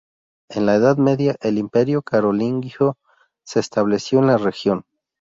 [0.49, 2.97] En la Edad Media, el Imperio carolingio
[3.45, 4.83] se estableció en la región.